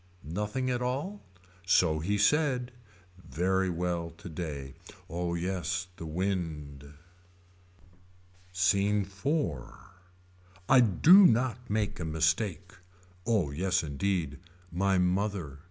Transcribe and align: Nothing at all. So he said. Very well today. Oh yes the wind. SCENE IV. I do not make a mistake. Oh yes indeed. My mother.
Nothing 0.23 0.71
at 0.71 0.81
all. 0.81 1.21
So 1.63 1.99
he 1.99 2.17
said. 2.17 2.71
Very 3.23 3.69
well 3.69 4.09
today. 4.17 4.73
Oh 5.07 5.35
yes 5.35 5.85
the 5.97 6.07
wind. 6.07 6.95
SCENE 8.51 9.03
IV. 9.03 9.67
I 10.67 10.79
do 10.79 11.27
not 11.27 11.69
make 11.69 11.99
a 11.99 12.05
mistake. 12.05 12.73
Oh 13.27 13.51
yes 13.51 13.83
indeed. 13.83 14.39
My 14.71 14.97
mother. 14.97 15.59